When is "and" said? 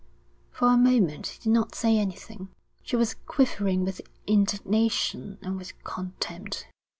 5.43-5.59